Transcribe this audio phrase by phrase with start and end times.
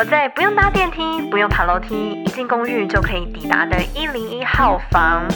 [0.00, 5.28] 我在不用搭电梯、不用爬楼梯，一进公寓就可以抵达的一零一号房。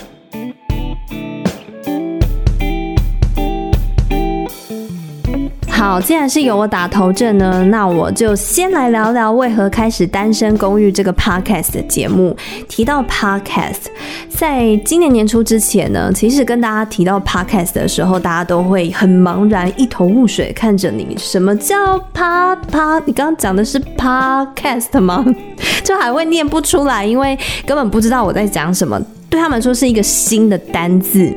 [5.86, 12.34] 好，既然是由我打头阵呢，那我就先来聊聊为何开始单身公寓这个 podcast 的节目。
[12.66, 13.82] 提到 podcast，
[14.30, 23.02] 在今年年初之前呢，其实跟大家提到 podcast 的时候，大家都会很茫然、一头雾水，看着你，什么叫 pa pa？
[23.04, 25.22] 你刚刚讲的是 podcast 吗？
[25.84, 28.98] 就还会念不出来，因为根本不知道我在讲什么，
[29.28, 31.30] 对他们说是一个新的单字。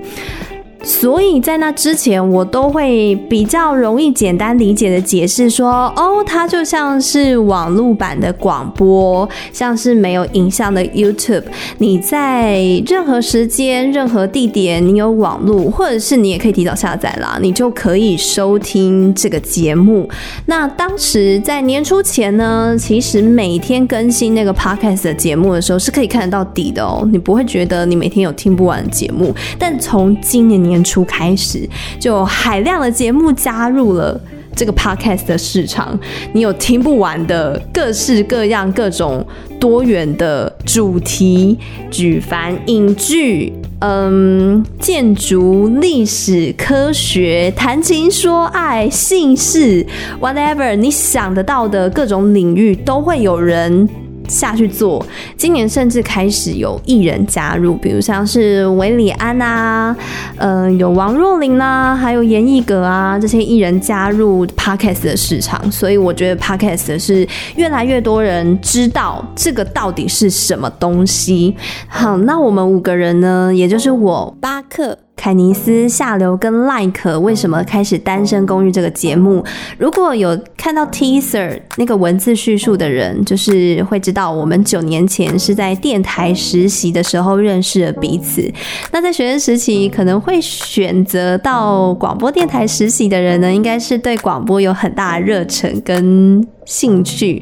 [0.88, 11.44] 所以在那之前，我都会比较容易简单理解的解释说，哦，它就像是网络版的广播，像是没有影像的 YouTube。
[11.80, 20.10] 你在任何时间、任何地点，你有网络，或者是你也可以提早下载啦，你就可以收听这个节目。
[20.46, 29.36] 那当时在年初前呢，其实每天更新那个 Podcast 的节目的时候，是可以看得到底的哦，你不会觉得你每天有听不完的节目。
[29.60, 31.68] 但从今年年年初开始，
[32.00, 34.20] 就海量的节目加入了
[34.56, 36.00] 这个 podcast 的市场。
[36.34, 39.26] 你有听不完的各式各样、各种
[39.60, 41.58] 多元的主题，
[41.90, 49.84] 举凡影剧、嗯、建筑、历史、科学、谈情说爱、姓氏
[50.22, 53.90] ，whatever 你想得到的各种领域，都会有人。
[54.28, 59.96] 下去做，今年甚至开始有艺人加入，比如像是韦礼安啊，
[60.38, 71.56] 呃，有王若琳啦，还有严艺格啊，这些艺人加入 Podcast 的市场，所以我觉得 Podcast 是越来越多人知道这个到底是什么东西。
[71.88, 74.98] 好，那我们五个人呢，也就是我巴克。
[75.18, 79.44] 凯尼斯、夏流跟赖可为什么开始单身公寓这个节目？
[79.78, 88.50] 如果有看到 teaser 那个文字叙述的人，就是会知道我们九年前是在电台实习的时候认识了彼此。
[88.92, 97.42] 那在学生时期可能会选择到广播电台实习的人呢，应该是对广播有很大的热忱跟兴趣，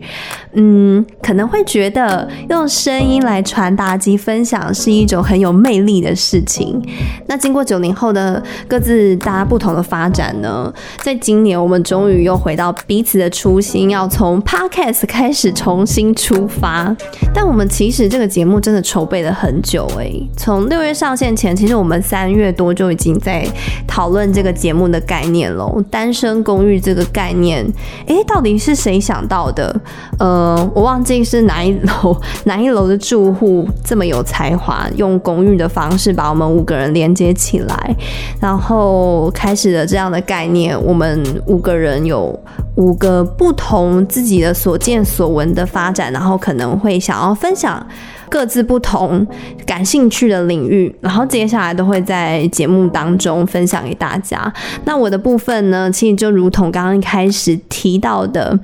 [0.54, 6.82] 嗯，可能会觉得用声音来传达及分享是一种很有魅力的事情。
[7.28, 16.96] 那经过九零后的各自大家不同的发展呢，在今年我们终于又回到彼此的初心，要从 Podcast 开始重新出发。
[17.34, 23.44] 但我们其实这个节目真的筹备了很久诶、从六月上线前，其实我们三月多就已经在
[23.88, 25.66] 讨论这个节目的概念了。
[25.90, 27.66] 单身公寓这个概念，
[28.06, 29.74] 诶、到底是谁想想到的，
[30.20, 37.96] 呃，我忘记是哪一楼 哪一楼的住户这么有才华，用公寓的方式把我们五个人连接起来，
[38.42, 40.78] 然后开始了这样的概念。
[40.84, 42.38] 我们五个人有
[42.76, 47.82] 五个不同自己的所见所闻的发展，然后可能会想要分享
[48.28, 49.26] 各自不同
[49.66, 54.54] 感兴趣的领域，然后接下来都会在节目当中分享给大家。
[54.84, 58.60] 那我的部分呢，其实就如同刚刚一开始提到的。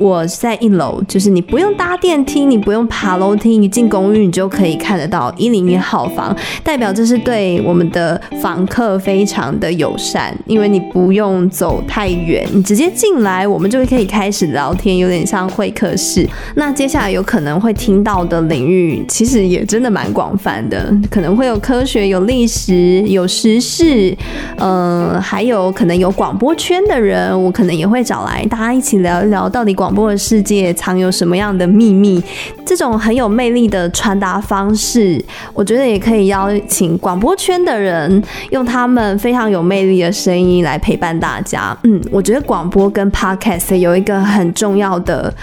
[0.00, 6.34] 我在一楼，就是你不用搭电梯，你不用爬楼梯，你进公寓你就可以看得到一零一号房，
[6.64, 16.26] 代表这是对我们的房客非常的友善，因为你不用走太远，你直接进来，我们就可以开始聊天，有点像会客室。
[16.54, 24.16] 那接下来有可能会听到的领域，其实也真的蛮广泛的，可能会有科学、有历史、有时事，
[24.56, 32.22] 嗯、还有可能有广播圈的人，我可能也会找来大家一起聊一聊，到底广广播的世界藏有什么样的秘密？
[32.64, 35.20] 这种很有魅力的传达方式，
[35.52, 41.76] 我觉得也可以邀请广播圈的人用他们非常有魅力的声音来陪伴大家。
[41.82, 45.34] 嗯，我觉得广播跟 Podcast 有一个很重要的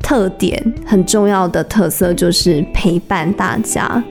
[0.00, 4.02] 特点，很重要的特色就是陪伴大家。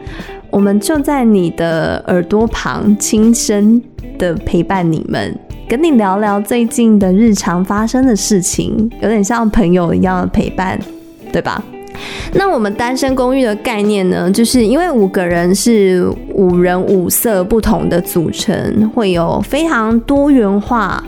[0.52, 3.82] 我们就在你的耳朵旁，轻声
[4.20, 5.36] 的陪伴你们。
[5.68, 10.80] 跟你聊聊最近的日常发生的事情，有点像朋友一样的陪伴，
[11.32, 11.64] 对吧？
[12.34, 21.04] 那我们单身公寓的概念呢，就是因为五个人是五人五色不同的组成，会有非常多元化、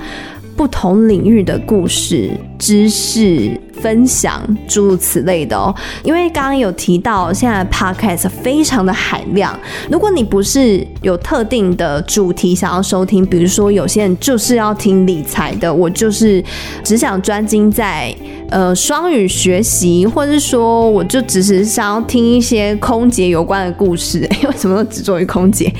[0.55, 3.59] 不同领域的故事、知识。
[3.81, 5.73] 分享诸如此类的哦。
[6.03, 9.57] 因为刚刚有提到，现在 podcast 非常的海量。
[9.89, 16.43] 如果你不是有特定的主题想要收听，比如说有些人就是要听理财的，我就是
[16.83, 18.15] 只想专精在
[18.49, 25.71] 呃双语学习，或者是说我就只是想要听一些空姐有关的故事，因为什么都只做于空姐？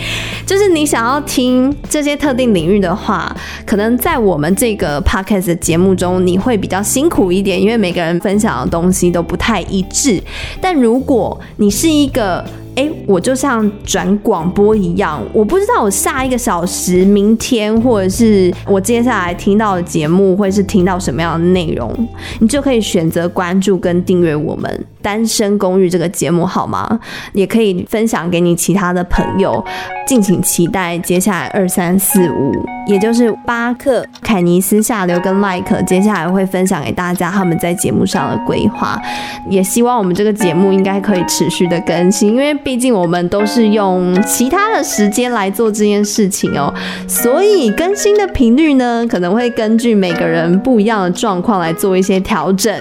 [0.46, 10.20] 就是你想要听这些特定领域的话，可能在我们这个 podcast 的节目中，你会比较辛苦一点，因为每个人分享的东西都不太一致。
[10.60, 12.44] 但如果你是一个
[12.76, 21.96] 哎，我就像转广播一样，我不知道我下一个小时、明天或者是我接下来听到的节目会是听到什么样的内容，
[22.40, 24.86] 你就可以选择关注跟订阅我们。
[25.06, 27.00] 单身公寓这个节目好吗？
[27.34, 29.64] 也可以分享给你其他的朋友，
[30.08, 32.52] 敬请期待接下来二三四五，
[32.88, 39.00] 也就是巴克、凯尼斯、下流跟赖可，接下来会分享给大家他们在节目上的规划。
[39.48, 46.74] 也希望我们这个节目应该可以持续的更新，因为毕竟我们都是用其他的时间来做这件事情哦，
[47.08, 52.74] 所以更新的频率呢，可能会根据每个人不一样的状况来做一些调整。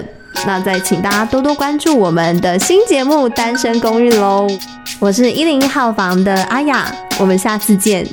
[0.45, 4.47] 那再请大家多多关注我们的新节目《单身公寓》喽！
[4.99, 6.85] 我是一零一号房的阿雅，
[7.19, 8.05] 我们下次见。